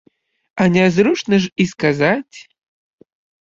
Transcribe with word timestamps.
А 0.63 0.65
нязручна 0.77 1.39
ж 1.43 1.51
і 1.65 1.67
сказаць. 1.73 2.37